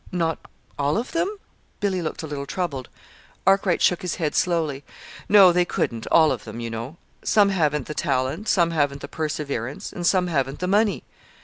[0.11, 0.39] "Not
[0.79, 1.37] all of them?"
[1.79, 2.89] Billy looked a little troubled.
[3.45, 4.83] Arkwright shook his head slowly.
[5.29, 5.51] "No.
[5.51, 6.97] They couldn't all of them, you know.
[7.23, 11.03] Some haven't the talent, some haven't the perseverance, and some haven't the money."